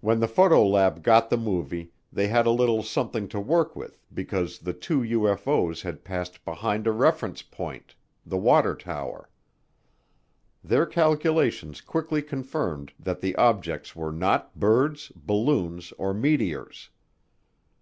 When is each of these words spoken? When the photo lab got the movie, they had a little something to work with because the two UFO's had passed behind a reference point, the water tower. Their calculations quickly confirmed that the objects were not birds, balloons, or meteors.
When 0.00 0.20
the 0.20 0.28
photo 0.28 0.66
lab 0.66 1.02
got 1.02 1.28
the 1.28 1.36
movie, 1.36 1.92
they 2.10 2.28
had 2.28 2.46
a 2.46 2.50
little 2.50 2.82
something 2.82 3.28
to 3.28 3.38
work 3.38 3.76
with 3.76 4.00
because 4.14 4.58
the 4.60 4.72
two 4.72 5.00
UFO's 5.02 5.82
had 5.82 6.04
passed 6.04 6.42
behind 6.42 6.86
a 6.86 6.90
reference 6.90 7.42
point, 7.42 7.94
the 8.24 8.38
water 8.38 8.74
tower. 8.74 9.28
Their 10.64 10.86
calculations 10.86 11.82
quickly 11.82 12.22
confirmed 12.22 12.94
that 12.98 13.20
the 13.20 13.36
objects 13.36 13.94
were 13.94 14.10
not 14.10 14.58
birds, 14.58 15.12
balloons, 15.14 15.92
or 15.98 16.14
meteors. 16.14 16.88